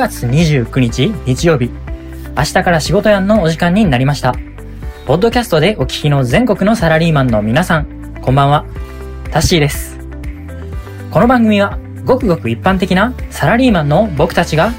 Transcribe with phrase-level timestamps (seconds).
[0.00, 1.70] 月29日日曜日、
[2.34, 4.34] 明日から仕事やんのお時間になりました。
[5.06, 8.64] ポッドキャストでお聞きの全国のサラリーマンの皆さん、こんばんは。
[9.30, 9.98] タッシーです。
[11.10, 14.72] この番組は、ごくごく一般的なサラリーマンの僕たちが、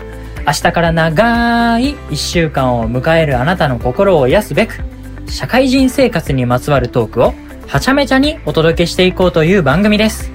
[0.47, 4.79] 明日から長い一週間を迎えるあなたの心を癒すべく、
[5.27, 7.35] 社会人生活にまつわるトークを
[7.67, 10.31] はちゃめちゃにお届けしていこうという番組です。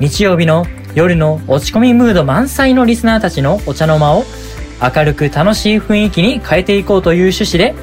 [0.00, 0.64] 日曜日の
[0.94, 4.24] 夜の落ち込みムード満載のリスナーたちのお茶の間を
[4.94, 7.74] 明るく楽しい雰囲気に変えていこうという趣旨で、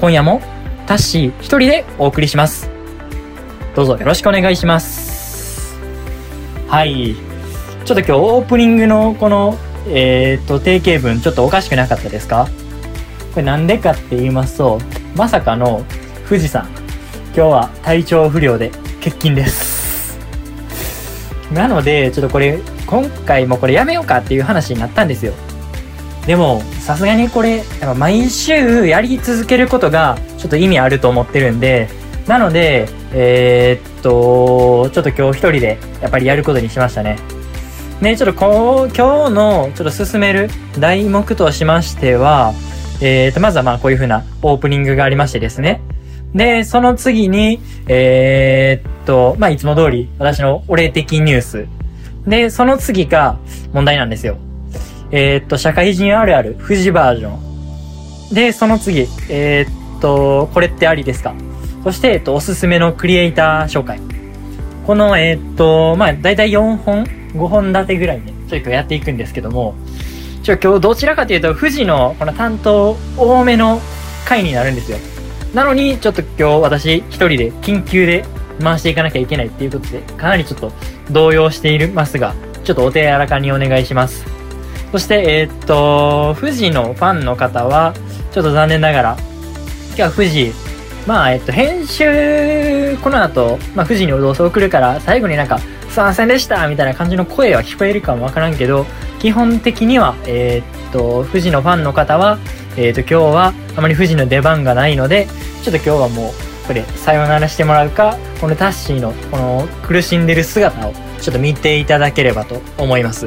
[0.00, 0.40] 今夜も
[0.86, 2.70] タッシー一人でお送りします。
[3.74, 5.76] どうぞよろしくお願いします。
[6.68, 7.16] はい。
[7.84, 9.58] ちょっと今日オープニングのこの、
[9.88, 12.48] えー、っと、定型文ちょっとおかしくなかったですか？
[13.32, 14.80] これなんでかって言いますと、
[15.16, 15.84] まさかの
[16.28, 16.68] 富士山。
[17.36, 18.70] 今日は体調不良で
[19.02, 19.73] 欠勤です。
[21.52, 25.32] なので、ちょっとこれ、今回もこれやめようかっていう話になったんですよ。
[26.26, 31.88] でも、さすがにこれ、やっぱ毎週やり続けることが、ちょっと意味あると思ってるんで、
[32.26, 37.18] なので、えー、っと、ちょっと今日一人で、やっぱりやることにしましたね。
[38.00, 42.54] ね、ちょっとこう、今日の、ちょっと進める題目としましては、
[43.00, 45.82] えー、っと、まずはまあこういう風なオープニングがありましてですね。
[46.34, 51.66] で、その次に、えー、っと、まあ、いつも通り、私のお礼的ニュース。
[52.26, 53.38] で、その次が
[53.72, 54.36] 問題なんですよ。
[55.12, 57.30] えー、っと、社会人あるある、富士バージョ
[58.32, 58.34] ン。
[58.34, 61.34] で、その次、えー、っと、これってありですか？
[61.84, 64.00] そして、えっと、おすすめのクリエイター紹介。
[64.86, 69.74] この、え、っと、まあ、だいたい4本、5本立てぐらいね、ちょっとやっていくんですけども、
[70.42, 73.80] ちょ、今日どちらかというと、富士のこの担当多めの
[74.26, 74.98] 回になるんですよ。
[75.54, 78.24] なのに、ちょっと今日私一人で緊急で
[78.62, 80.72] 回していかなきゃいけないっていうことで、かなりちょっと
[81.10, 82.34] 動揺していますが、
[82.64, 84.26] ちょっとお手柔らかにお願いします。
[84.90, 87.94] そして、えー、っと、富士のファンの方は、
[88.32, 89.16] ちょっと残念ながら、
[89.88, 90.52] 今日は富士、
[91.06, 98.86] まあ、えっと、編集、この後、まあ、富士にお送るから、最後になんか、すいませんでしたみたいな感じの声は聞こえるかもわからんけど、
[99.24, 102.38] 基本的には、えー、っと、富士のファンの方は、
[102.76, 105.28] えっ、と、今日はあまり富士の出番がないので、
[105.62, 110.92] ちょっと今日はもう、これ、さよならしてもらうか、このタッシーの、この苦しんでる姿を、
[111.22, 113.24] ちょっと見ていただければと思います。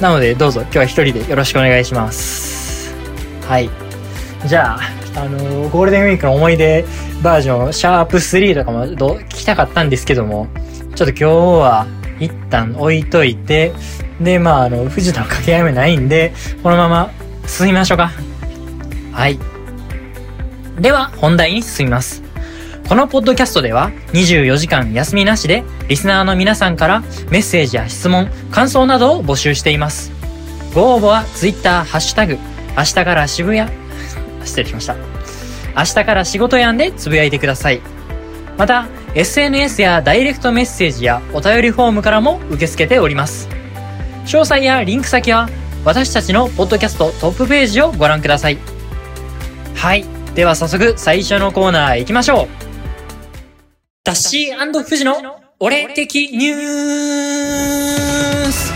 [0.00, 2.94] なので、どうぞ今日は一人でよろしくお願いします。
[3.46, 3.68] はい。
[4.46, 6.86] じゃあ、あのー、ゴールデンウィークの思い出
[7.22, 10.48] バージョン、シャープ3とかもど聞きたかったんですけども、
[10.94, 11.24] ちょっと今日
[11.60, 11.86] は
[12.18, 13.74] 一旦置いといて、
[14.20, 16.32] で、まあ、あの、富士との掛け合いもないんで、
[16.62, 17.10] このまま
[17.46, 18.10] 進みましょうか。
[19.12, 19.38] はい。
[20.78, 22.22] では、本題に進みます。
[22.90, 30.10] このポッドキャストでは24時間休みなしでリスナーの皆さんからメッセージや質問、感想などを募集しています。
[30.74, 32.36] ご応募は Twitter、ハッシュタグ、
[32.76, 33.70] 明日から渋谷、
[34.44, 34.96] 失礼しました。
[35.76, 37.80] 明日から仕事やんでつぶやいてください。
[38.58, 43.59] また、SNS やダイレクトメッセージやお便りフォームからも受け付けております。
[44.24, 45.48] 詳細やリンク先は
[45.84, 48.58] 私たちのポッドキャストトップページをご覧ください。
[49.74, 50.04] はい。
[50.34, 52.48] では早速最初のコーナー行きましょう。
[54.04, 55.16] ダッシー富士の
[55.58, 58.72] 俺的ニュース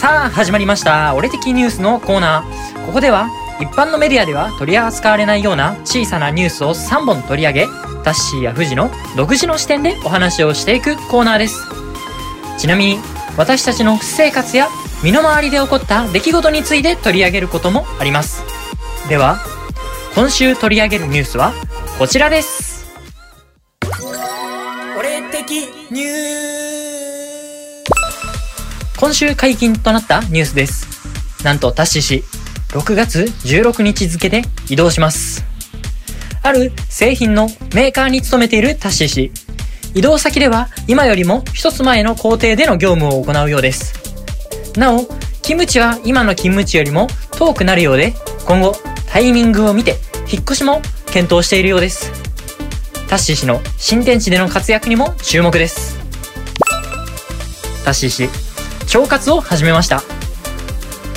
[0.00, 1.14] さあ、始まりました。
[1.14, 2.86] 俺的ニュースのコーナー。
[2.86, 3.28] ここでは、
[3.60, 7.66] 一般のメディアでは取り扱われないような小さなニュースを3本取り上げ、
[8.02, 11.66] タッシーや富士の独自の視点でお話をしていくコーナーです。
[12.58, 12.98] ちなみに、
[13.36, 14.68] 私たちの私生活や
[15.02, 18.42] 身の回りで起こった出来事について取り上げることもあります。
[19.08, 19.38] では、
[20.14, 21.52] 今週取り上げるニュースは
[21.98, 22.86] こちらです。
[24.98, 25.50] 俺的
[25.90, 26.40] ニュー
[28.98, 30.86] 今週解禁となったニュースです。
[31.44, 32.24] なんとタッシー氏、
[32.68, 35.49] 6月16日付で移動します。
[36.42, 39.32] ある製品のメーカーに勤めているタッシー氏。
[39.94, 43.94] 移動先では今よりも一つ前の工程での業務を行うようです。
[44.76, 45.06] なお、
[45.42, 48.14] キムチは今の勤務地よりも遠くなるようで、
[48.46, 48.76] 今後、
[49.08, 49.96] タイミングを見て、
[50.30, 52.12] 引っ越しも検討しているようです。
[53.08, 55.98] タッシー氏の新天地での活躍にも注目です。
[57.84, 58.28] タッシー氏、
[58.96, 60.02] 腸活を始めました。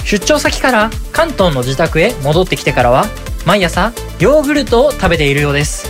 [0.04, 3.06] 出張先から関東の自宅へ戻ってきてからは、
[3.46, 5.88] 毎朝ヨーグルトを食べているようです。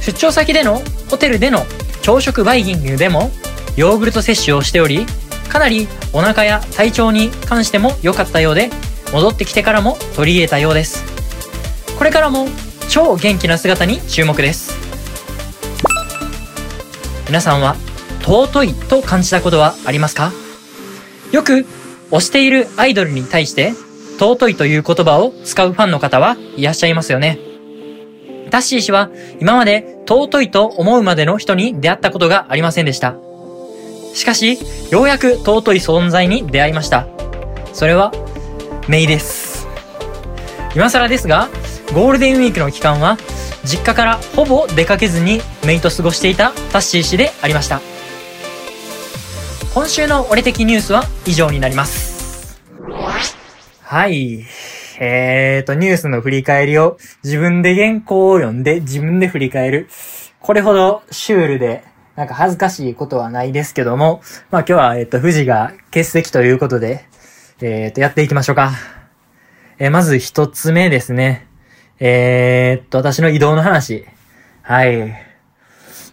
[0.00, 1.64] 出張先でのホテルでの
[2.02, 3.30] 朝食バイキングでも
[3.76, 5.06] ヨーグルト摂取をしており、
[5.48, 8.70] かなりお腹や体調に関しても良かったようで、
[9.12, 11.04] 戻ってきてからも取り入れたようです。
[11.96, 12.48] これからも
[12.88, 14.74] 超元気な姿に注目です。
[17.28, 17.76] 皆さんは
[18.22, 20.32] 尊いと感じたことはありますか？
[21.32, 21.64] よく
[22.10, 23.72] 推しているアイドルに対して
[24.18, 27.38] 尊いという言葉を使うファンの方はいらっしゃいますよね。
[28.50, 33.16] タッシー氏は今まで尊いと思うまでの人に出会ったことがありませんでした。
[34.14, 34.58] しかし、
[34.90, 37.06] ようやく尊い存在に出会いました。
[37.72, 38.12] それは、
[38.86, 39.66] メイです。
[40.76, 41.48] 今更ですが、
[41.92, 43.18] ゴールデンウィークの期間は、
[43.64, 47.80] 実家からほぼ出かけずにメイと過ごしていたタッシー氏でありました。
[49.74, 52.60] 今週の俺的ニュースは以上になります。
[53.94, 54.44] はい。
[54.98, 59.88] えーと、ニュースの振り返りを自分で原稿を読んで自分で振り返る。
[60.40, 61.84] これほどシュールで、
[62.16, 64.20] なんか恥ずかしいことはないですけども、
[64.50, 67.04] まあ今日は、えっ、と、富士が欠席ということで、
[67.60, 68.72] えっ、と、やっていきましょうか。
[69.78, 71.46] えー、まず一つ目ですね。
[72.00, 74.06] えー、っと、私の移動の話。
[74.62, 75.14] はい。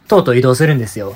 [0.08, 1.16] とうとう移動するんですよ。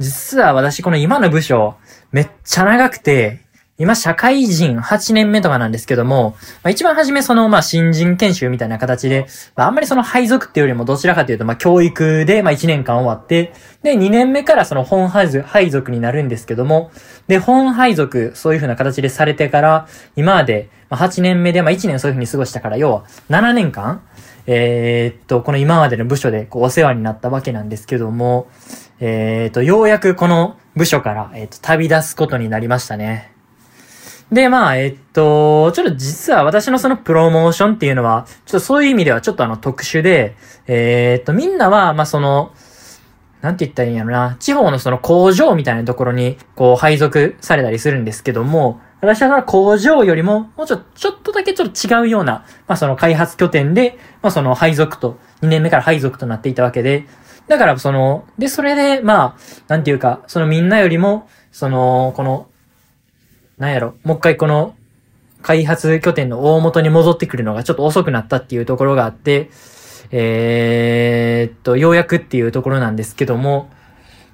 [0.00, 1.76] 実は私この今の部署、
[2.10, 3.40] めっちゃ長くて、
[3.78, 9.26] 今社会人8年目とかなんですけども、まあ、一番初めその、まあ、新人研修みたいな形で、
[9.56, 16.90] まあ、あんまりその配属っていうよりもどちらかというと、まあ、教育で、まあ、1年間終わって、で、2年目からその本配属になるんですけども、
[17.28, 24.02] で、本配属、そういう風な形でされてから、今まで、まあ、8年目で、まあ、1年そういう風に過ごしたから、要は、7年間、
[24.46, 28.48] えー、っと、この今までの部署でこうお世話になったわけなんですけども、
[29.00, 33.31] えー、っと、ようやくこの部署から、えー、っと、旅立つことになりましたね。
[34.32, 40.36] で、まあ、えっと、ちょっと実は私のそのプロモーションっていうのは、ちょっとそういう意味ではちょっとあの特殊で、
[40.66, 42.54] えー、っと、みんなは、まあその、
[43.42, 57.06] なんて言ったらいいんやろな、地方のその工場みたいなところに、こう配属されたりするんですけども、私はその工場よりも、もうちょ、ちょっとだけちょっと違うような、まあその開発拠点で、まあその配属と、2年目から配属となっていたわけで、
[57.48, 59.36] だからその、で、それで、まあ、
[59.68, 62.46] なんていうか、そのみんなよりも、その、この
[63.62, 64.74] なんやろ、もう一回この
[65.40, 69.50] 開発拠点の大元に戻ってくるのがちょっと遅くなったっていうところがあって、
[70.10, 73.70] えー、っと、ようやくっていうところなんですけども、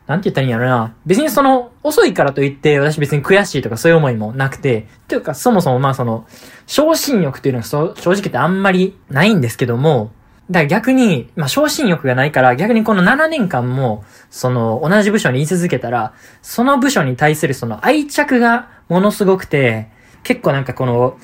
[0.07, 0.95] なんて言ったらいいんやろな。
[1.05, 6.27] 別にその、遅いからといって、私別に悔しいとかそういう思いもなくて、というか、そもそもまあその、
[6.67, 10.11] 昇進欲っていうのは正直言ってあんまりないんですけども、
[10.51, 19.89] だから逆に、まあ、昇進欲がないから、逆にこの7年間も、その、同じ部署に居続けたら、その部署に対するその愛着がものすごくて、
[20.23, 21.19] 結構なんかこの、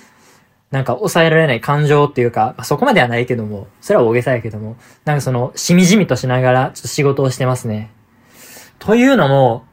[0.70, 7.90] なんか抑えられない感情っていうか、まあ、そこまではないけども、それは大げさやけども、なんかその、しみじみとしながら、ちょっと仕事をしてますね。
[8.78, 9.64] というのも、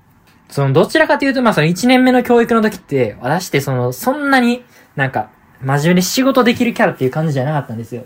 [0.50, 4.64] その、どちらかというと、まあ、その1年目の教育の時って、私ってその、そんなに
[4.96, 5.30] なんか、
[5.62, 8.06] 真面目に仕事できるキャラっていう感じじゃなかったんですよ。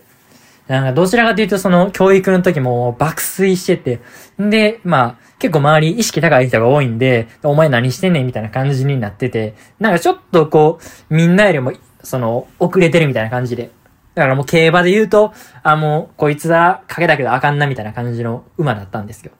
[0.67, 4.01] なんかどちらかというとその教育の時も爆睡してて、
[4.41, 10.79] んで、まあ、結構周り意識高い人が多いんで、お前何してんねんみたいな感じになってて、なんかちょっとこ
[11.09, 11.73] う、みんなよりも、
[12.03, 13.69] その、遅れてるみたいな感じで。
[14.15, 19.31] だからもう競馬で言うと、あ、もう、こいつはかけたけどあかんなみたいな感じの馬だったんですよ。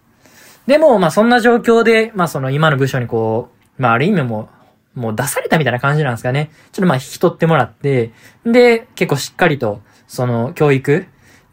[0.68, 4.50] でも、まあそんな状況で、まあその今の部署にこう、まあある意味も
[4.96, 6.50] もう出されたみたいな感じなんですかね。
[6.72, 8.12] ちょっとまあ引き取ってもらって、
[8.46, 11.06] で、結構しっかりと、その教育、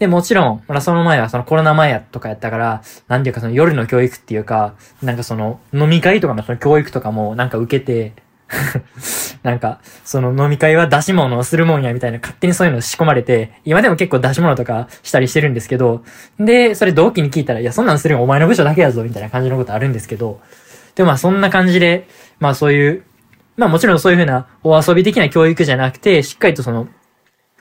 [0.03, 8.15] で、もちろん、まだその前はそのコロナ前やとかやったから、なんていうかその夜の教育っていうか、なんかその飲み会とかのその教育とかもなんか受けて
[9.45, 16.03] なんか、その飲み会は出し物をするもんやみたいな勝手にそういうの仕込まれて、今でも結構出し物とかしたりしてるんですけど、
[16.41, 20.41] で、それ同期に聞いたら、いや、そんなんするよお前の部署だけやぞみたいな感じのことあるんですけど、
[20.97, 22.09] でもまあそんな感じで、
[22.41, 23.05] まあそういう、
[23.57, 26.89] まあもちろんそういうふうなお遊び的な教育じゃなくて、しっかりとその、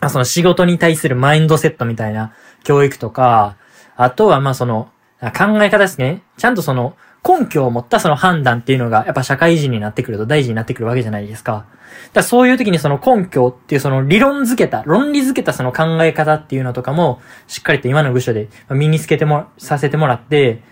[0.10, 3.58] その仕事に対するマインドセットみたいな教育とか、
[3.96, 4.90] あとはまあその
[5.22, 6.24] 考え方ですね。
[6.38, 6.96] ちゃんとその
[7.28, 11.68] 根拠を持ったその判断っていうのがやっぱ社会人になってくると大事になってくるわけじゃないですか。
[12.14, 20.64] だそういう時にその根拠っていうその理論づけた、論理づけたその考え方っていうのとかもしっかりと今の部署で身につけても、させてもらって、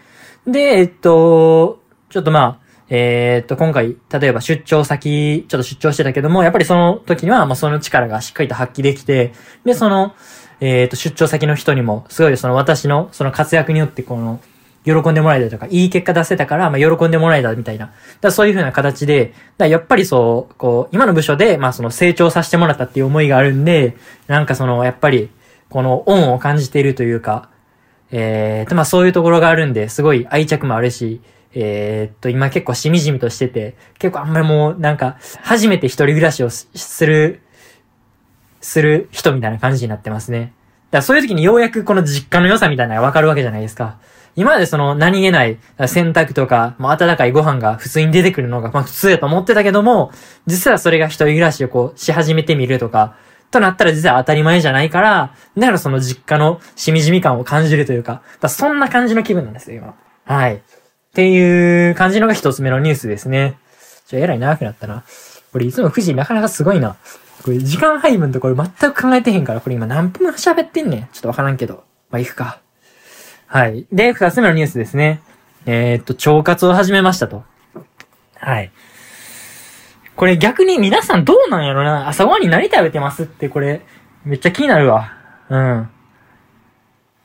[0.47, 10.15] で、えっと、ちょっとまあ、えー、っと、今回、例えば出張先、ちょっと出張してたけども、やっぱりその時には、まあ、その力がしっかりと発揮できて、で、その、
[10.59, 14.39] えー、っと、出張先の人にも、すごいその私の、その活躍によって、この、
[14.85, 17.91] 喜んでもらえたとか、いい結果出せたから、まあ、喜んでもらえたみたいな。
[18.21, 25.29] だそういう風な形で、だやっぱりそう、こう、今の部署で、まあ、その成長させてもらったっていう思いがあるんで、なんかその、やっぱり、
[25.69, 27.49] この恩を感じているというか、
[28.11, 31.21] えー、と、まあ、そういうところがあるんで、すごい愛着もあるし、
[31.53, 36.67] えー、っと、今結構しみじみとしてて、結構あんまりもうなんか、初めて一人暮らしをす
[37.05, 37.41] る、
[38.61, 40.53] する人みたいな感じになってますね。
[40.91, 43.97] だからそういう時にようやくこの実家の良さみたいなのがわかるわけじゃないですか。
[44.35, 50.11] 今までその何気ない洗濯とか、もう温かいご飯が普通に出てくるのが、まあ普通やと思ってたけども、
[50.45, 53.15] 実はそれが一人暮らしをこうし始めてみるとか、
[53.51, 59.95] となったら実は当たり前じゃないから、だからその実家のしみじみ感を感じるというか、だそんな感じの気分なんですよ、今。
[60.25, 60.61] はい。
[61.09, 63.57] っていう感じのが一つ目のニュースですね。
[64.05, 65.03] ちょ、えらい長くなったな。
[65.51, 66.97] これいつも富士なかなかすごいな。
[67.43, 71.01] これ時間配分とこれ全く考えてへんから、これ今何分喋ってんねん。
[71.11, 71.83] ちょっとわからんけど。
[72.11, 72.59] まあ、行くか。
[73.47, 73.87] はい。
[73.91, 75.21] で、二つ目のニュースですね。
[75.65, 77.43] えー、っと、腸活を始めましたと。
[78.35, 78.71] はい。
[80.15, 83.81] これ逆に皆さんどうなんやろな朝ごはんに何食べてますってこれ、
[84.25, 85.13] めっちゃ気になるわ。
[85.49, 85.57] うん。
[85.57, 85.89] ま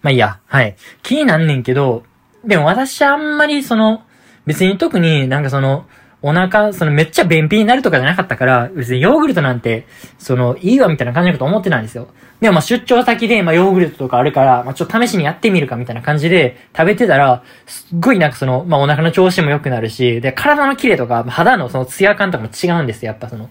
[0.05, 0.39] あいいや。
[0.47, 0.77] はい。
[1.03, 2.05] 気になんねんけど、
[2.47, 4.03] でも私あんまりその、
[4.47, 5.87] 別に特になんかその、
[6.27, 9.87] お腹、そのめっちゃ便秘になるとかじゃなかったから、別にヨーグルトなんて、
[10.19, 12.09] その、いいわみたいな感じのこと思ってたんですよ。
[12.41, 23.13] でもまあ出張先で、まあヨーグルトとかあるから、まあちょっと試しにやってみるかみたいな感じで食べてたら、すっごいなんかその、まあお腹の調子も良くなるし、で、体の綺麗とか、肌のそのツヤ感とかも違うんですよ。
[23.13, 23.51] やっぱその、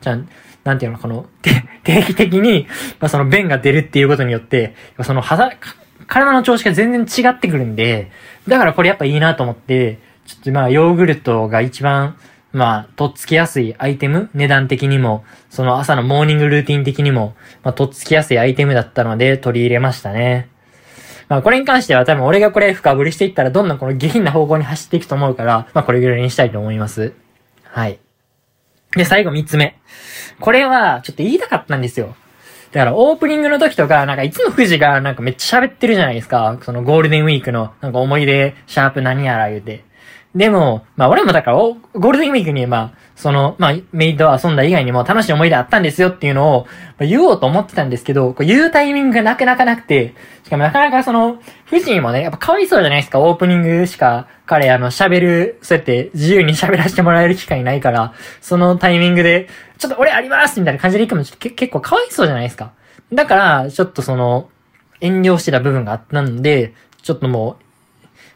[0.00, 0.18] じゃ
[0.64, 1.26] なんていうの、この、
[1.84, 2.66] 定期的に、
[3.00, 5.52] まあその便が出るっていうことによって、その肌、
[6.06, 8.10] 体の調子が全然違ってくるんで、
[8.48, 12.16] だからこれやっぱいいなと思って、ちょっとまあヨーグルトが一番、
[12.52, 17.34] まあ、とっつきやすいアイテム、値段的にも、その朝のモーニングルーティン的にも、
[17.64, 20.48] まあ、とっつきやすいアイテムだったので取り入れましたね。
[21.28, 27.12] まあ、これに関しては多分俺がこれ深掘りしていったらどんどんこの下品な方向に走っていくと思うから、まあ、これぐらいにしたいと思います。
[27.64, 27.98] はい。
[28.94, 29.76] で、最後三つ目。
[30.38, 32.14] これは、ちょっと言いたかったんですよ。
[32.74, 36.58] だから、オープニングの時とか、なんかいつも富士がなんかめっちゃ喋ってるじゃないですか。
[36.60, 39.84] そのゴールデンウィークの、なんか思い出、シャープ何やら言うて。
[40.34, 46.64] でも、まあ俺もだから、ゴールデンウィークに、まあ、その、まあ、メイド遊んだ以外にも楽しい思い出あったんですよっていうのを、
[46.98, 51.38] まあ、言おうと思ってたんですけど、こう言うタイミングがなかなかなくて、しかもなかなかその、
[51.70, 59.48] 富士もね、やっぱかわいそうじゃないですか、オープニングしか、彼、あの、喋る、そうやって自由に喋らせてもらえる機会ないから、そのタイミングで、
[59.78, 62.72] ちょっと俺ありますみたいな感じで行くのちょっと結構かわいそうじゃないですか。
[63.12, 64.48] だから、ちょっとその、
[65.00, 67.64] 遠慮してた部分があったんで、ちょっともう、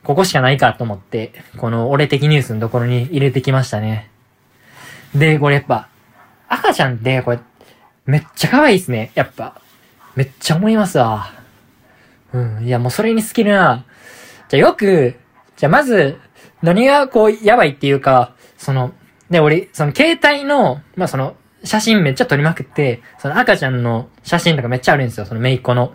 [0.09, 4.11] ここしかないかと思って、この俺的ニュースのところに入れてきましたね。
[5.15, 5.91] で、これやっぱ、
[6.49, 7.41] 赤ちゃんってこれ、
[8.07, 9.13] めっちゃ可愛いっすね。
[9.15, 9.61] やっぱ。
[10.17, 11.31] めっちゃ思いますわ。
[12.33, 12.65] うん。
[12.65, 13.85] いや、もうそれに好きな。
[14.49, 15.15] じゃあよく、
[15.59, 16.19] じゃあまず、
[16.63, 18.95] 何がこう、やばいっていうか、その、
[19.29, 25.27] で、俺、その携帯の、まあその、写真めっちゃ撮りまくって、その赤ちゃんの写真とかめっちゃあるんですよ。
[25.27, 25.93] そのめいっ子の。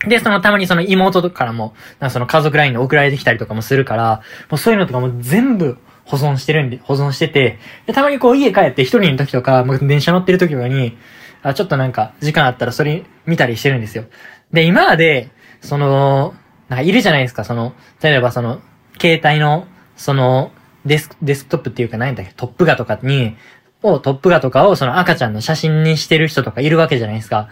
[0.00, 10.96] で、そのたまにその妹からも、なんかその家族 LINE で送られてきたりとかもするから、もうそういうのとかも全部保存してるんで、保存してて、で、たまにこう家帰って一人の時とか、もう電車乗ってる時とかに、
[11.42, 14.04] あ、ちょっとなんか時間あったらそれ見たりしてるんですよ。
[14.52, 16.34] で、今まで、その、
[16.68, 18.60] なんかいるじゃないですか、その、例えばその、
[19.00, 20.52] 携帯の、その、
[20.84, 23.36] デスク、デスクトップっていうか何だっけ、トップ画とかに、
[23.82, 27.48] を、トップ画とかをその赤ちゃんの写真にしてる人とかいるわけじゃないですか。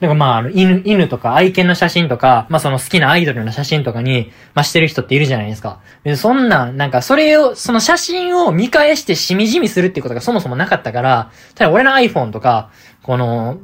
[0.00, 5.80] だかまあ、犬、犬とか愛犬の写真とか、まあその好きなアイドルの写真とかに、まあしてる人っているじゃないですか。
[6.04, 12.70] でそんな、なんかそれを、その写真を見返してしみじみするっていうことがそもそもなかったから、ただ俺の iPhone とか、
[13.02, 13.58] この、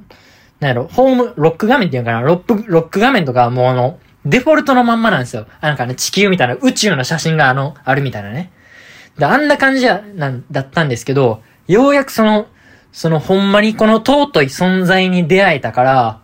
[0.59, 5.47] なんやろ、ホーム、ロック画面っていうのかな、ロック、ロック画面とかもうあの、デフォルトのまんまなんですよ。
[5.61, 8.51] なんかね、地球みたいな宇宙の写真があの、あるみたいなね。
[9.19, 12.47] で、あんな感じや、なん、だったんですけど、ようやくその、
[12.91, 16.21] そのほんまにこの尊い存在に出会えたから、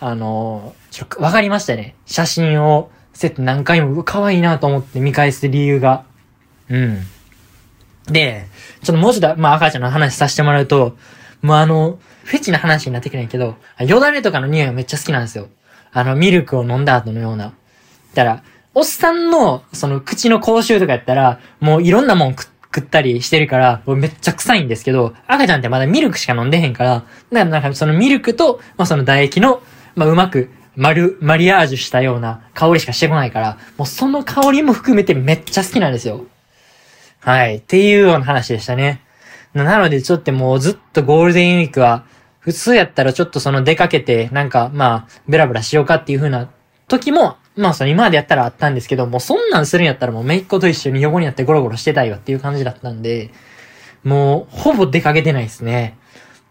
[0.00, 1.94] あの、ちょっとわかりましたね。
[2.06, 6.04] 写真をせって何回も、可愛いなと思って見返す理由が。
[6.68, 7.00] うん。
[8.08, 8.46] で、
[8.82, 10.96] ちょっともうちょっと、まあ赤ちゃんの話させてもらうと、
[11.42, 15.48] もうあの、フェチな話になってくるんやけど、よだれとかの匂いがめっちゃ好きなんですよ。
[15.92, 17.54] あの、ミルクを飲んだ後のような。
[18.14, 18.42] だから、
[18.74, 22.50] おっさんの、その、口の口臭とかやったら、もういろんなもん食
[22.80, 29.62] ったりしてるから、めっちゃ臭いんですけど、赤ちゃんってまだミルクしか飲んでへんから、だからなんかそのミルクと、まあその唾液の、
[29.96, 36.26] まあ、うまく、マル、マリアージュしたような香りしかしてこないから、もうその香りも含めてめっちゃ好きなんですよ。
[37.20, 37.56] はい。
[37.56, 39.00] っていうような話でしたね。
[39.54, 42.04] なのでちょっともうずっとゴールデンウィークは、
[42.40, 46.50] 普通やったらちょっとその出かけて、なんかまあ、ベラベラしようかっていう風な
[46.88, 53.30] 時も、まあその今までやったらあったんですけど、もうそんなんするんやったらもうめいっ子と一緒に横になってゴロゴロしてたいわっていう感じだったんで、
[54.04, 55.96] もうほぼ出かけてないですね。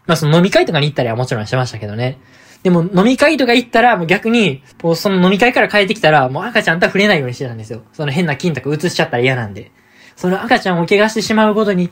[0.06, 2.18] まあその飲み会とかに行ったりはもちろんしてましたけどね。
[2.66, 7.82] でも飲み会とか行ったら、もう逆に、もうその飲み会から帰ってきたら、もう赤ちゃんとは触れないようにしてたんですよ。
[7.92, 9.70] その変な菌とか移しちゃったら嫌なんで。
[10.16, 11.90] その赤ちゃんを怪我してしまうことに、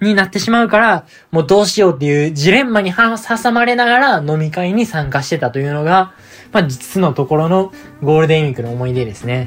[0.00, 6.14] になってしまうから、もうどうしようっていうジレンマに挟まれながら飲み会に参加してたというのが、
[6.50, 9.46] まあ実のところのゴールデンウィークの思い出ですね。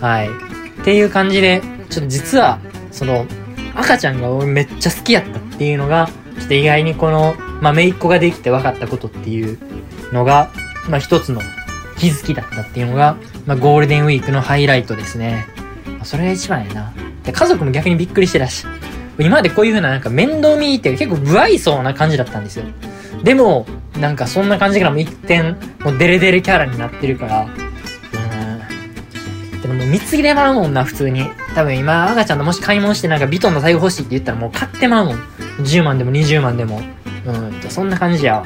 [0.00, 0.28] はい。
[0.28, 2.58] っていう感じで、ちょっと実は、
[2.90, 3.24] その、
[3.76, 9.58] 赤ちゃんが俺めっちゃ好きやったっていうのが、ちょっと意外にこの、まあ、姪っ子ができて分かったことっていう
[10.12, 10.50] のが、
[10.88, 11.40] まあ、一つの
[11.98, 13.16] 気づきだったっていうのが、
[13.46, 15.46] まあ、ゴールデンウィークのハイライトですね。
[15.86, 16.92] まあ、それが一番やな。
[17.24, 18.66] で、家族も逆にびっくりしてたし、
[19.18, 22.66] 今までこういう風ななんか面倒見って結構不愛想な感じだったんですよ。
[23.22, 23.66] でも、
[23.98, 27.48] なんかそんな感じからも一点、もうデレデレキャラになってるから、
[29.86, 29.92] うん。
[29.92, 31.26] でももう貢ぎでまうもんな、普通に。
[31.54, 35.16] 多分今、赤ちゃんともし買い物してなんかビトンの財布欲しいって言ったらもう買ってまうもん。
[35.60, 36.80] 10万でも20万でも。
[37.26, 38.44] うん、そんな感じやわ。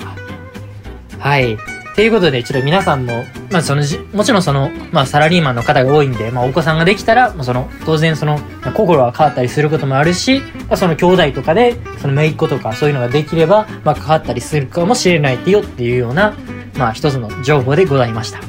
[1.19, 1.57] はい。
[1.95, 8.39] ということで、ちょっと皆さんも、まあそのじもちろんその、まあサラリーマンの方が多いんで、まあお子さんができたら、まあその、当然その、
[8.75, 16.35] 心は変わったりすることもあるし、まあその兄弟とかで、その姪っ子とかそういうのができれば、まあ変わったりするかもしれないってよっていうような、
[16.79, 18.41] まあ一つの情報でございました。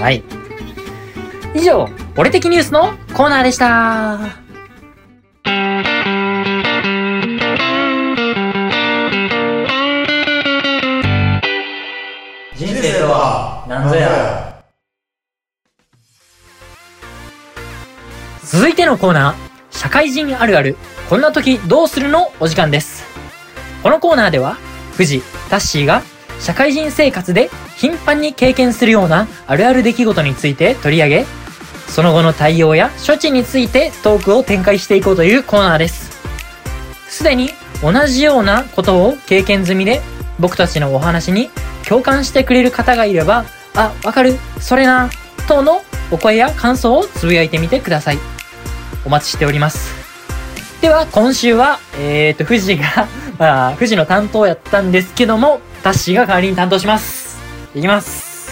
[0.00, 0.22] はい。
[1.54, 4.18] 以上、俺的ニュースのコーナーでした。
[13.68, 14.62] なんぞや。
[18.42, 19.34] 続いてのコーナー、
[19.70, 20.76] 社会人あるある、
[21.10, 22.32] こんな時どうするの？
[22.40, 23.04] お時間です。
[23.82, 24.56] このコーナーでは、
[24.92, 26.02] 富士、タッシーが
[26.40, 31.26] 社会人生活で頻繁に経験するようなあるある出来事について取り上げ、
[31.88, 36.18] その後の対応や処置についてトークを展開していこうというコーナーです。
[37.08, 37.50] すでに
[37.82, 40.02] 同じようなことを経験済みで
[40.38, 41.48] 僕たちのお話に
[41.88, 43.46] 共感してくれる方がいれば
[43.78, 45.08] あ、わかる、それな、
[45.46, 48.18] 等のお声や感想をつぶやいてみてください。
[49.06, 49.94] お待ちしております。
[50.80, 53.06] では、今週は、えーと、富士が
[53.38, 57.17] まあ、富士の担当やったんですけども、タッシーが代わりに担当します。
[57.74, 58.50] いきます。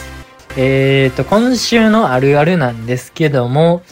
[0.58, 3.82] えーと、今週のあるあるなんですけども、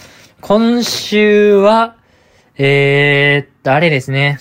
[0.43, 1.97] 今週は、
[2.59, 4.39] えーと、あれですね。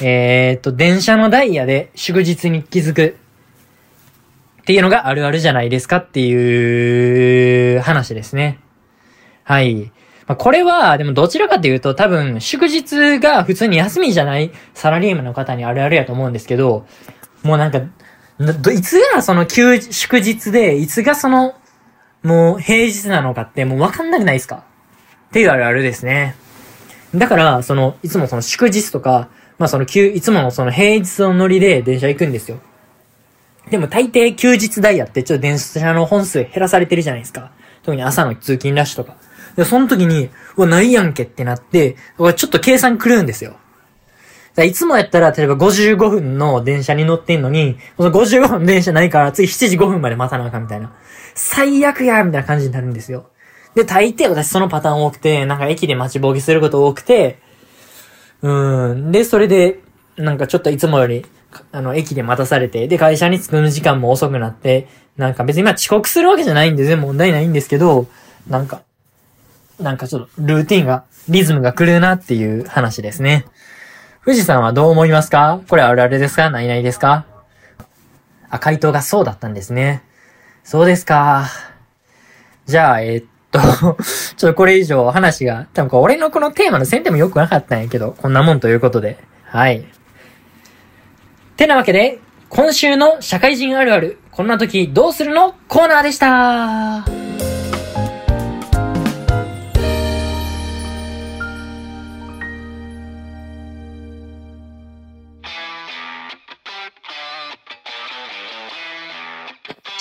[0.00, 3.16] えーと、電車のダイヤで祝日に気づく。
[4.62, 8.60] っていうのがあるあるじゃないですかっていう話ですね。
[9.42, 9.90] はい。
[10.28, 16.86] まあ、これは、でもどちらかというと多分祝日が普通に休みじゃないサラリーマンの方にあるあるやと思うんですけど、
[17.42, 17.80] もうなんか、
[18.40, 21.54] いつがその休、祝日で、いつがその、
[22.22, 24.64] もう平日なのかってもうわかんなくないですか？
[25.30, 26.36] っていうあるあるですね。
[27.14, 32.60] だから、その、いつもその祝日とか、まあその休、いつものその平日の乗りで電車行くんですよ。
[33.70, 37.52] でも大抵休日ダイヤってちょっと電車の本数減らされてるじゃないですか。
[37.82, 39.16] 特に朝の通勤ラッシュとか。
[39.56, 43.56] で、その時に、うわ、ないやんけってなって、ちょっと計算狂うんですよ。
[44.58, 50.92] いつもやったら、例えば55分の電車に乗ってんのに、この55分電車ないから、次7時5分まで待たなあかんみたいな。
[51.34, 53.30] 最悪やみたいな感じになるんですよ。
[53.74, 57.38] で、大抵私そのパターン多くて、なんか駅で待ちぼうけすること多くて、
[58.42, 59.12] うん。
[59.12, 59.80] で、それで、
[60.16, 61.24] なんかちょっといつもより
[61.72, 68.06] あの、駅で待たされて、で、会社に着く時間も遅くなって、なんか別にまあ遅刻するわけじゃないんで全然問題ないんですけど、
[68.48, 68.82] なんか、
[69.78, 73.46] なんかちょっとルーティンが、リズムが狂うなっていう話ですね。
[74.24, 75.60] 富士山はどう思いますか？
[75.68, 76.50] これあるあるですか？
[76.50, 77.26] ないないですか？
[78.50, 80.02] あ、回答がそうだったんですね。
[80.62, 81.48] そうですか。
[82.66, 83.60] じゃあ、えー、っと
[84.36, 89.18] ちょっとこれ以上話が、多分これ俺のこのテーマの選定もよくなかったんやけど、こんなもんということで。
[89.44, 89.84] はい。
[91.56, 95.54] てなわけで、今週の社会人あるある、こんな時どうするの？
[95.68, 97.21] コーナーでした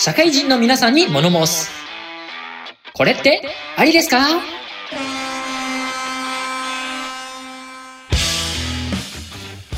[0.03, 1.69] 社会人の皆さんに物申す。
[2.91, 3.43] これって
[3.77, 4.17] ありですか？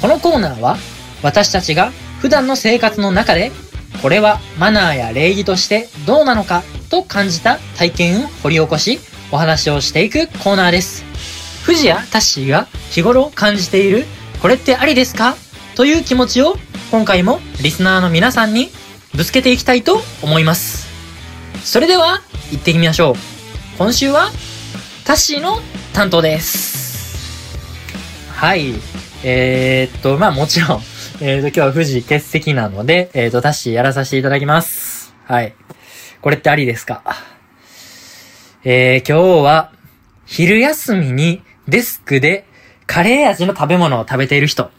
[0.02, 0.78] このコーナーは
[1.24, 3.52] 私たちが普段の生活の中で、
[4.02, 11.04] これはマナーや礼儀としてどうなのかと感じた体験を掘り起こし、お話をしていくコーナーです。
[11.66, 14.06] 富士やタッシーが日頃感じている、
[14.42, 15.36] これってありですか？
[15.76, 16.56] という気持ちを
[16.92, 18.70] 今回もリスナーの皆さんに
[19.16, 20.88] ぶつけていきたいと思います。
[21.64, 22.22] それでは
[22.52, 23.16] 行ってみましょう。
[23.78, 24.30] 今週は
[25.06, 25.60] タッシーの
[25.94, 27.60] 担当です。
[28.32, 28.74] はい。
[29.24, 30.82] えー、っと、まあもちろん、
[31.22, 35.14] えっ、と、今日は富士欠席なので、えっ、と、タッシーやらさせていただきます。
[35.26, 35.54] はい。
[36.22, 37.04] これってありですか？
[38.64, 39.72] えー、今日は、
[40.26, 42.46] 昼休みにデスクで
[42.88, 44.72] カレー味の食べ物を食べている人。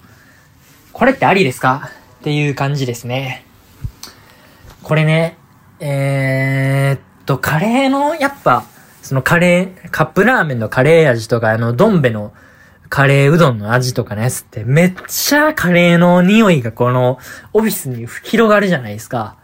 [0.93, 1.91] これってありですか？
[2.21, 3.44] っていう感じですね。
[4.85, 5.39] これね、
[5.81, 8.65] えー、っと、カレーの、やっぱ、
[9.01, 12.35] そのカレー、カップラーメンのカレー味とか、あの、どんべの
[12.91, 17.19] カレーうどんの味とかのやつって、めっちゃカレーの匂いがこの、
[17.55, 19.37] オフィスに広がるじゃないですか。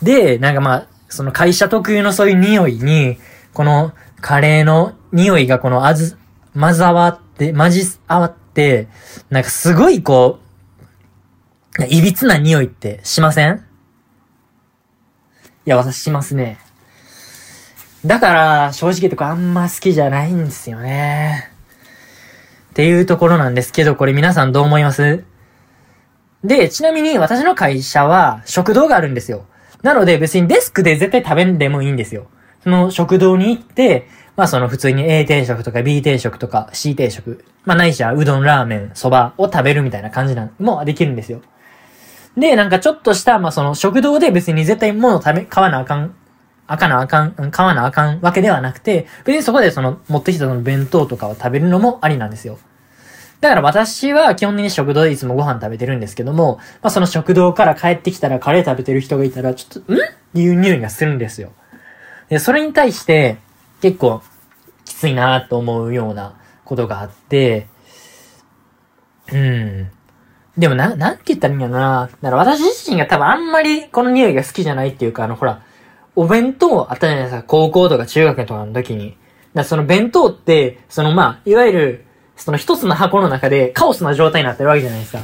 [0.00, 3.18] で、なんかまあ、その会社特有のそういう匂いに、
[3.54, 6.16] このカレーの匂いがこのあず、
[6.54, 8.86] 混ざわって、混じ合わって、
[9.28, 10.38] なんかすごいこ
[11.80, 13.64] う、いびつな匂いってしません？
[15.64, 16.58] いや、私しますね。
[18.04, 21.50] だから、正直言うとあんま好きじゃないんですよね。
[22.70, 25.24] っていうところなんですけど、これ皆さんどう思います？
[26.42, 29.44] で、ちなみに私の会社は食堂があるんですよ。
[29.82, 32.26] なので別にデスクで絶対食べんでもいいんですよ。
[32.64, 41.42] その食堂に行って、まあその普通に A 定食とか B 定食とか C 定食、まあないしはうどん、ラーメン、蕎麦を食べるみたいな感じなんもできるんですよ。
[42.36, 46.14] で、なんかちょっとした、まあその食堂で別に絶対物を食べ、買わなあかん、
[46.66, 52.58] あかなあかん、買わなあかんわけではなくて、別にそこでその持ってきたその弁当とかを食べるのもありなんですよ。
[53.40, 59.96] だから私は基本的に食堂でいつもご飯食べてるんですけども、まあその食堂から帰ってきたらカレー食べてる人がいたら、ちょっと、ん？
[59.96, 59.98] っ
[60.32, 61.52] ていう匂いがするんですよ。
[62.28, 63.36] で、それに対して
[63.82, 64.22] 結構
[64.84, 67.66] きついなと思うようなことがあって、
[69.32, 69.90] うん。
[70.56, 72.10] でもな、なんて言ったらいいんやな。
[72.20, 75.62] だから私自身が多分あんまりこの匂いが好きじゃないっていうか、あの、ほら、
[76.14, 77.42] お弁当あったじゃないですか。
[77.42, 79.16] 高校とか中学とかの時に。
[79.54, 82.04] だその弁当って、そのまあ、いわゆる、
[82.36, 85.20] その一つの箱の中でカオスな状態になってるわけじゃないですか。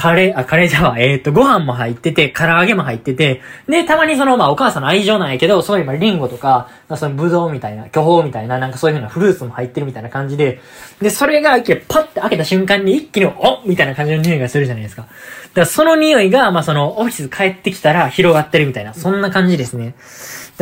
[0.00, 10.62] カレー、あ、カレーじゃわ、えっ、と、ご飯も入ってて、唐揚げも入ってて、で、たまにその、まあ、お母さんの愛情なんやけど、そういう、まあ、リンゴとか、まあ、その、ブドウみたいな、巨峰みたいな、なんかそういう風なフルーツも入ってるみたいな感じで、
[11.02, 15.02] で、それが、パッて開けた瞬間に一気に、おみたいな感じの匂いがするじゃないですか。
[15.02, 15.12] だか
[15.54, 19.88] ら、その匂いが、まあ、その、オフィス帰ってきたら広がってるみたいな、そんな感じですね。
[19.88, 19.98] だか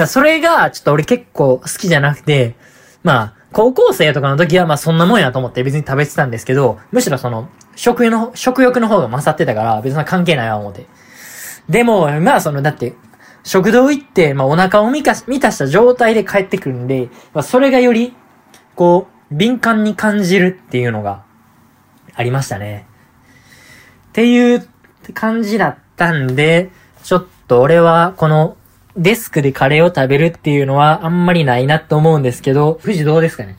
[0.02, 2.56] ら、それが、ちょっと俺結構好きじゃなくて、
[3.04, 7.48] まあ、高校生とかの時はまあそんなもんやと思って別に食べてたんですけど、むしろその、
[7.78, 10.86] 食欲の、食欲の方が勝ってたから別に関係ないわ思って。
[11.68, 12.94] でも、まあその、だって、
[13.44, 18.16] 食堂行って、まあお腹を満たした状態で帰ってくるんで、まあそれがより、
[18.74, 21.22] こう、敏感に感じるっていうのが
[22.14, 22.88] ありましたね。
[24.08, 24.68] っていう
[25.14, 26.70] 感じだったんで、
[27.04, 28.56] ちょっと俺はこの
[28.96, 33.56] デスクでカレーを食べるっていうのはあんまりないなと思うんですけど、富士どうですかね？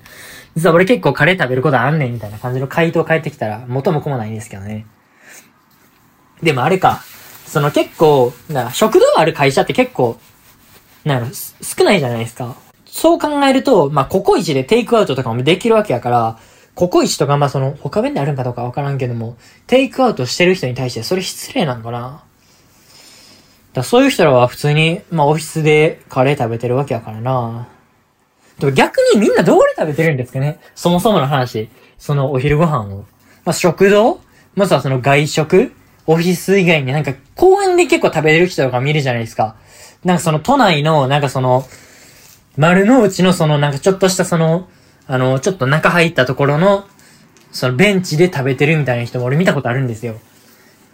[0.60, 4.86] 実は俺結構カレー食べることあんねんみたいな感じの回答返ってきたら元も子もないんですけどね。
[6.44, 7.02] でもあれか、
[7.46, 10.20] その結構、な食堂ある会社って結構、
[11.06, 12.58] なん少ないじゃないですか。
[12.86, 16.38] そう考えると、まあ、ココイチでテイクアウトとかもできるわけやから、
[16.76, 22.24] ココイチとかまあその、他弁であるんかどうかわからんけども、テイクアウトしてる人に対してそれ失礼なんかな
[23.72, 27.70] だそういう人らは普通に、まあオフィスでカレー食べてるわけやからな。
[28.60, 30.60] でも逆にみんなどこで食べてるんですかね？
[30.76, 31.70] そもそもの話。
[31.98, 33.06] そのお昼ご飯を。
[33.46, 34.20] まあ食堂？
[34.56, 35.72] まずはその外食？
[36.08, 39.56] オフィス以外になんか公園で結構食べれる人とか見るじゃないですか。
[40.04, 41.66] なんかその都内の、なんかその、
[42.58, 44.68] 丸の内のそのなんかちょっとしたその、
[45.08, 46.88] あの、ちょっと中入ったところの、
[47.52, 50.16] そのベンチで食べてるみたいな人も俺見たことあるんですよ。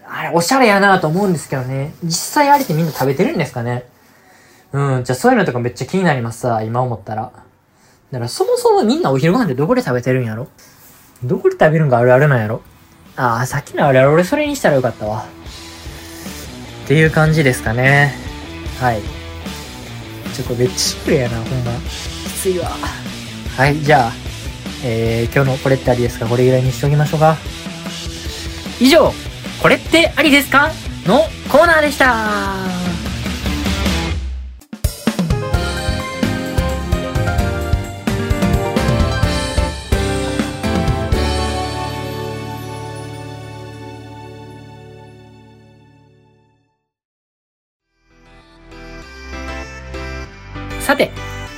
[0.08, 1.93] あれ、おしゃれやなと思うんですけどね。
[2.04, 3.86] 実際あれってみんな食べてるんですかね？
[4.73, 7.32] うん、じゃあそういうのとかめっちゃ気になりますさ、今思ったら。
[8.15, 10.47] だからそもそもみんなお昼ご飯ってどこで食べてるんやろ？
[11.21, 12.62] どこで食べるんがあるあるなんやろ？
[13.17, 15.25] ああ、さっきのあれあれ俺それにしたらよかったわ。
[16.86, 18.13] っていう感じですかね。
[18.80, 19.01] はい。
[20.34, 21.73] ちょっとめっちゃシンプルやな、ほんま。
[21.82, 21.89] き
[22.39, 22.69] ついわ。
[23.58, 24.12] はい、じゃあ、
[24.86, 26.25] えー、今日のこれってありですか？
[26.25, 27.36] これぐらいにしておきましょうか。
[28.80, 29.12] 以上
[29.62, 30.71] これってありですか？
[31.06, 31.19] の
[31.51, 32.85] コーナーでした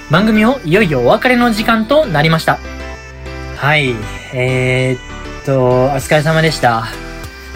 [0.09, 2.59] 番組をいよいよお別れの時間となりました。
[3.57, 3.93] はい。
[4.33, 6.85] えー、っと、お疲れ様でした。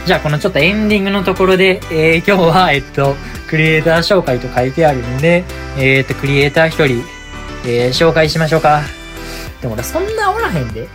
[0.06, 3.16] じゃあこのちょっとエンディングのところで、えー、今日は、えっと、
[3.48, 5.46] クリエイター紹介と書いてあるんで、
[5.78, 7.04] えー、っと、クリエイター一人、
[7.66, 8.82] えー、紹介しましょうか。
[9.62, 10.90] でも俺そんなおらへんで。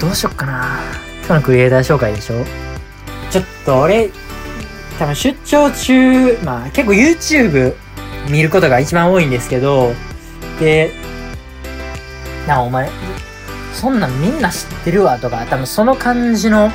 [0.00, 0.80] どうしよっかな。
[1.26, 2.42] 今日のクリエイター紹介でしょ
[3.30, 4.08] ちょっと俺、
[4.98, 7.74] 多分出張中、まあ結構 YouTube
[8.28, 9.94] 見ることが一番多いんですけど、
[10.60, 10.92] で、
[12.46, 12.90] な、お前、
[13.72, 16.70] そんなんみんな知ってるわとか、多分その感じの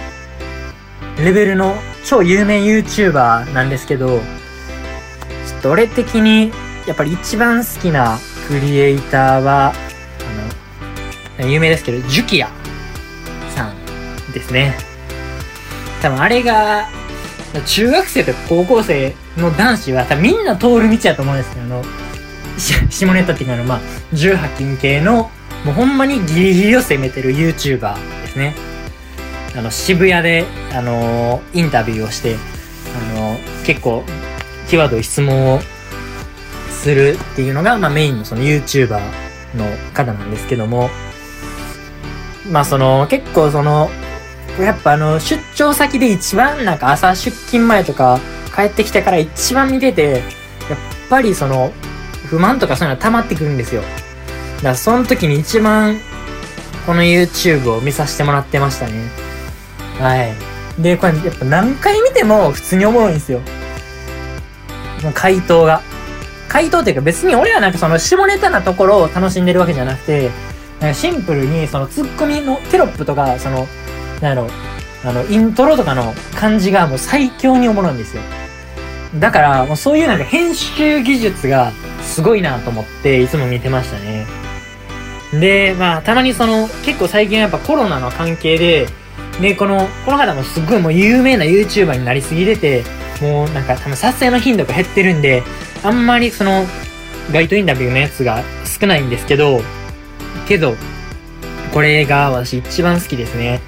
[1.18, 6.52] レベルの超有名 YouTuber なんですけど、ちょっと俺的に、
[6.88, 9.74] やっぱり一番好きなクリエイターは、
[11.40, 12.50] あの、有名ですけど、ジュキヤ
[13.56, 14.76] さんですね。
[16.02, 16.88] 多分あれが、
[17.66, 21.84] 中学生と高校生の男子は多分みんな通る道やと思うんですけど、あの、
[22.58, 23.80] 下ネタっていうの、まあ、
[24.14, 25.32] 18禁系の、
[25.66, 28.56] もうほんまにギリギリを攻めてる YouTuber ですね。
[29.56, 34.04] あの、渋谷で、あのー、インタビューをして、あのー、結構、
[34.68, 35.60] 際どい質問を
[36.70, 39.00] するっていうのが、まあメインのその YouTuber
[39.56, 40.90] の方なんですけども、
[42.52, 43.90] まあその、結構その、
[44.60, 48.20] やっぱあの、出張先で一番なんか朝出勤前とか
[48.56, 50.22] 帰ってきてから一番見てて、やっ
[51.10, 51.72] ぱりその、
[52.28, 53.82] 不満とかそういうのは溜まってくるんですよ。
[53.82, 56.00] だからその時に一番、
[56.86, 58.94] この YouTube を見させてもらってましたね。
[60.00, 60.34] はい。
[60.82, 63.42] で、これやっぱ何回見ても普通に思うんですよ。
[65.14, 65.82] 回答が。
[66.48, 70.30] 回答っていうか別に俺はなんかその下ネタなところを楽しんでるわけじゃなくて、
[70.80, 73.68] なんかシンプルにそのツッコミのテロップとか、その、
[74.22, 74.48] なんやろ、
[75.04, 78.22] あの、イントロとかの感じがもう最強におもろいんですよ。
[79.16, 81.72] だから、もうそういうなんか編集技術が
[82.02, 84.26] すごいなと思っていつも見てましたね。
[85.40, 88.88] で、まあ、たまにその、結構最近やっぱコロナの関係で、
[89.42, 92.84] で、この、この方もすっごいもう有名な YouTuber になりすぎてて、
[93.22, 95.44] もうなんか多分撮影の頻度が減ってるんで、
[95.84, 96.66] あんまりその、
[97.32, 98.44] 街頭インタビューのやつが
[98.80, 99.62] 少ないんですけど、
[100.48, 100.76] けど、
[101.74, 103.62] これが私一番好きですね。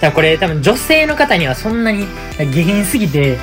[0.00, 2.06] からこれ多分女性の方にはそんなに
[2.38, 3.38] 下品すぎて、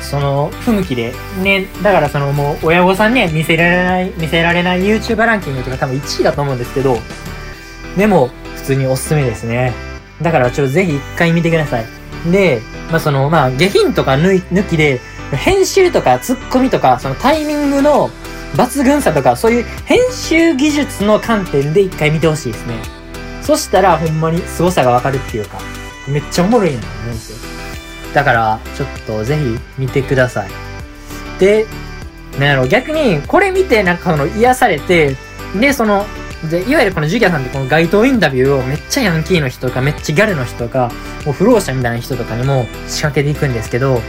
[0.00, 6.98] その、不向きで、ね、だからそのもう親御さんには見せられない、見せられない YouTuber ランキングとか多分1位だと思うんですけど、
[7.96, 9.72] でも、普通におすすめですね。
[10.22, 11.86] だからちょっとぜひ一回見てください。
[12.30, 15.00] で、まあその、まあ下品とか抜きで、
[15.32, 18.10] 編集とかツッコミとか、そのタイミングの
[18.54, 22.74] 抜群さとか、そういう編集技術の観点で一回見てほしいですね。
[23.42, 25.58] そしたらほんまに凄さがわかるっていうか、
[26.06, 27.47] めっちゃおもろいなと思うんですよ。
[28.14, 30.50] だから、ちょっとぜひ見てください。
[31.38, 31.66] で、
[32.38, 35.16] なんやろ、逆に、これ見てなんかその癒されて、
[35.58, 36.06] で、その、
[36.50, 40.92] で、いわゆるこのジュギアさんってこの街頭インタビューをめっちゃヤンキーの人とか、めっちゃギャルの人とか、
[41.24, 44.00] もう不老者みたいな人とかにも仕掛けていくんですけど、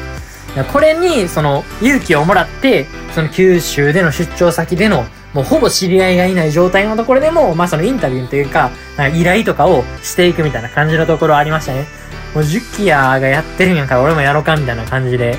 [0.71, 8.71] これに、その、勇気をもらって、その九州での出張先での、もうほぼ知り合いがいない状態のところでも、まあそのインタビューという、か
[9.13, 11.85] 依頼とかをしていくみたいな感じのところありましたね。
[12.33, 15.37] もうジュキアがやってるんやから俺もやろうかみたいな感じで。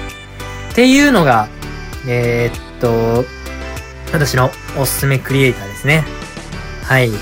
[0.73, 1.49] っていうのが、
[2.07, 3.25] えー、っと、
[4.13, 6.05] 私のおすすめクリエイターですね。
[6.85, 7.09] はい。
[7.09, 7.13] っ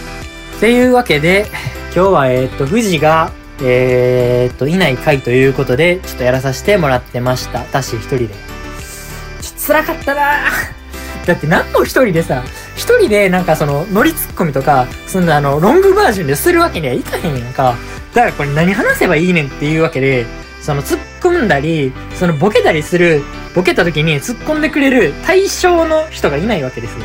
[0.61, 1.47] ていうわけで、
[1.95, 7.61] 今日は、えー、っと、富士が、えー、っと、いない回ということで、ちょっとやらさせてもらってました。
[7.61, 8.29] 私一人で。
[8.29, 10.23] ちょっと辛かったな
[11.27, 12.43] だって何も一人でさ、
[12.77, 17.75] 一人でなんかその、乗りツッコミとか、そんなあの、ロングバージョンでするわけにはいかへんやんか。
[18.15, 20.27] だからこれ何話せばいいねんっていうわけで、
[20.61, 23.23] その突っ込んだり、そのボケたりする、
[23.55, 27.05] ボケた時に突っ込んでくれる対象の人がいないわけですよ。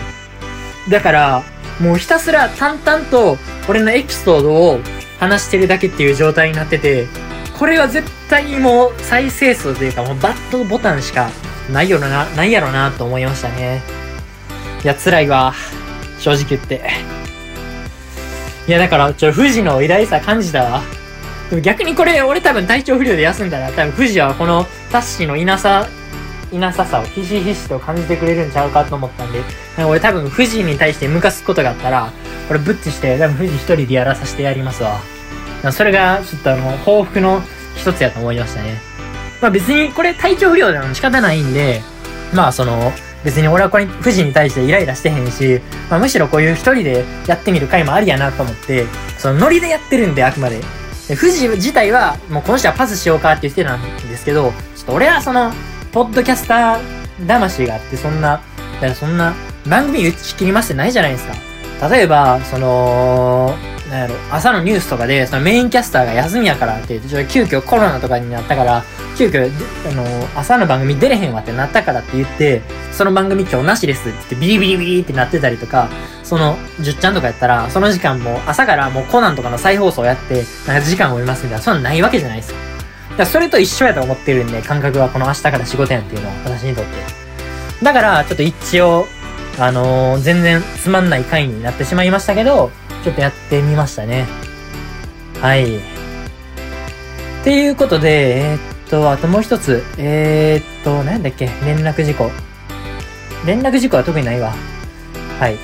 [0.89, 1.44] だから、
[1.80, 3.38] もうひたすら淡々と
[3.68, 4.80] 俺のエピソードを
[5.20, 7.08] 話してるだけっていう状態になってて、
[7.58, 11.30] これは絶対にもう再生数というかもうバットボタンしか
[11.72, 13.82] ないよな、ないやろなと思いましたね。
[14.84, 15.54] いや、辛いわ。
[16.20, 16.82] 正直言って。
[18.67, 20.82] いや、だから、ちょ、富士の偉大さ感じたわ。
[21.49, 25.88] でも逆にこれ、俺多分体調不良で休んだら、多分富士はこのタッシーのいなさ
[26.54, 29.41] いなささをひしひしと感じてくれるんちゃうかと思ったんで、
[29.84, 32.12] 俺多分富士に対して向かすことがあったら、
[32.47, 34.99] これブッチして多分富士一人でやらさせてやりますわ。
[35.71, 37.41] それがちょっとあの、報復の
[37.76, 38.80] 一つやと思いましたね。
[39.41, 41.82] まあ別にこれ体調不良でも仕方ないんで、
[42.34, 42.93] まあその、
[43.24, 48.86] 別に俺はこれ富士に対してイライラしてへんし、まあ、むしろこういう一人でやってみる回もありやなと思って、
[49.18, 50.60] そのノリでやってるんであくまで。
[51.08, 55.52] で富士自体はもう今週はパスしようかって言ってたんですけど、ちょっと俺はその、
[55.92, 58.42] ポッドキャスター魂があって、そんな、
[58.76, 59.34] だからそんな、
[59.68, 61.90] 番組打ち切りましてないじゃないですか。
[61.90, 63.56] 例えば、その、
[63.89, 68.84] なんやろ、朝のニュースとかで、そのメインキャスターが休みやからって言って、ちょ急遽コロナとかになったから、
[69.17, 69.52] 急遽、
[69.89, 70.04] あの、
[70.36, 75.89] 朝の番組出れへんわってなったからって言って、その番組今日なしですって言ってビリビリビリってなってたりとか、
[76.24, 82.58] その、10ちゃんとかやったら、その時間も朝からもうコナンとかの再放送やって、なんか時間を追いますみたいな、そんなないわけじゃないですよ。
[83.17, 86.91] だそれと一緒やと思ってるんで、感覚はこの明日から仕事やんっていうのは私にとって。
[87.84, 89.08] だから、ちょっと一応、
[89.60, 92.72] あのー、全然つまんない回になってしまいましたけど、
[93.04, 94.26] ちょっとやってみましたね。
[95.42, 95.78] はい。
[95.78, 95.80] っ
[97.44, 99.84] ていうことで、えー、っと、あともう一つ。
[99.98, 101.50] えー、っと、なんだっけ？
[101.66, 102.32] 連絡事項。
[103.46, 104.54] 連絡事項は特にないわ。
[105.39, 105.58] はい。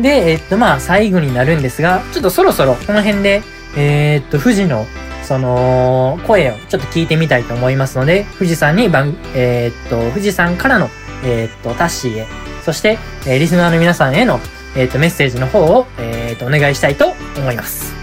[0.00, 3.42] で、えっと、まあ、最後になるんですが、ちょっとそろそろこの辺で、
[3.76, 4.86] え、っと、富士の、
[5.22, 10.88] その、声をちょっと聞いてみたいと思いますので、富士山に番、えー、っと、富士山からの、
[11.24, 12.26] えー、っと、タッシーへ、
[12.64, 14.40] そして、えー、リスナーの皆さんへの、
[14.74, 17.94] えっと、メッセージの方を、えっと、お願いしたいと思います。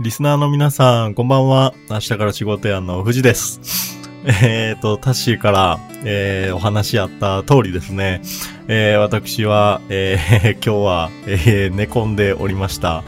[0.00, 1.74] リスナーの皆さん、こんばんは。
[1.88, 4.00] 明日から仕事やの富士です。
[4.26, 8.20] えっ、ー、と、タッシーから、えー、お話あった通りですね。
[8.66, 13.04] えー、私は、えー、 今日は、えー、寝込んでおりました。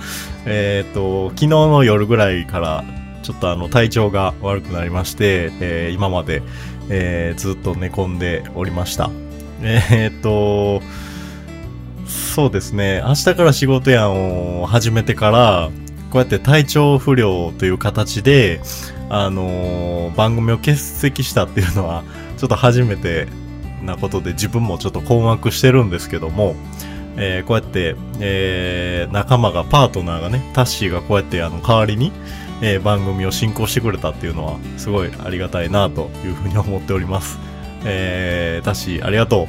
[0.47, 2.85] えっ、ー、と、昨日の夜ぐらいから、
[3.25, 6.43] ちょっとあの、体調が悪くなりまして、えー、今まで、
[6.91, 9.11] えー、ずっと寝込んでおりました。
[9.63, 10.83] えっ、と、
[12.07, 13.03] そうですね。
[13.07, 15.71] 明日から仕事やんを始めてから、
[16.11, 18.61] こうやって体調不良という形で、
[19.09, 22.05] あのー、番組を欠席したっていうのは、
[22.37, 23.29] ちょっと初めて
[23.85, 26.57] なことで自分もちょっと困惑してるんですけども、
[27.17, 32.13] えー、こうやって、えー、仲間が、パートナーがね、タッシーがこうやってあの代わりに、
[32.63, 37.39] えー、番組を進行してくれたっていうのは、すごいありがたいなというふうに思っております。
[37.85, 39.49] えー、タッシーありがとう。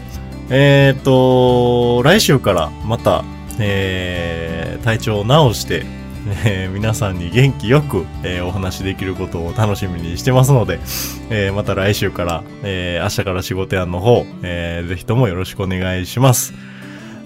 [0.50, 3.24] えーと、来週からまた、
[3.60, 5.86] えー、体調を直して、
[6.46, 10.80] えー、皆さんに元気よく、えー、お話できることを楽しみにしてますので、
[11.30, 16.54] えー、また来週から、え明日から仕事やんの方、えー、ぜひともよろしくお願いします。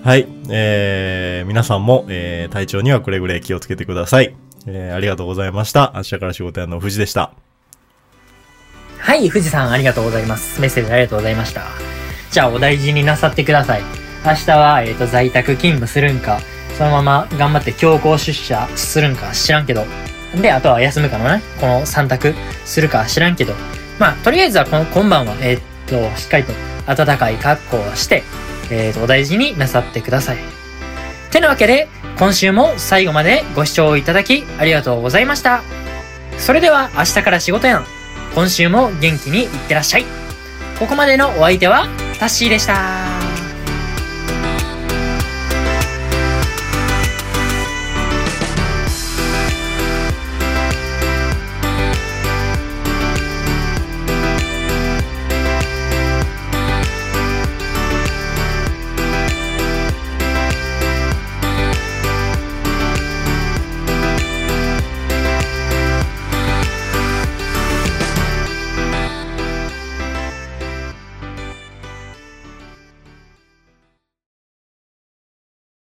[0.03, 4.35] はい、えー、皆さんも、えー、体調にはくれぐれ気をつけてください。
[4.65, 5.91] えー、ありがとうございました。
[5.95, 7.48] 明日から仕事やんの富士でした。
[8.99, 10.61] はい、富士さんありがとうございます。
[10.61, 11.63] メッセージありがとうございました。
[12.31, 13.81] じゃあお大事になさってください。
[14.25, 16.39] 明日は、えっ、ー、と、在宅勤務するんか、
[16.77, 19.85] そのまま頑張って強行出社するんか知らんけど。
[20.41, 22.35] で、あとは休むかのね、この3択
[22.65, 23.53] するか知らんけど。
[23.97, 25.61] まあ、とりあえずはこの今晩は、えー、っ
[26.11, 26.53] と、しっかりと
[26.85, 28.23] 暖かい格好をして、
[28.69, 30.37] えー、っと、お大事になさってください。
[31.31, 35.61] てなわけで、今週も最後までご視聴いただきありがとうございました。
[36.37, 37.98] それでは明日から仕事やん。
[38.33, 40.05] 今週も元気にいってらっしゃい。
[40.77, 41.87] ここまでのお相手は
[42.19, 43.08] タッシーでした。